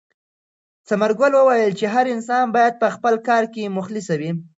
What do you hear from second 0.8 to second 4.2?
ثمرګل وویل چې هر انسان باید په خپل کار کې مخلص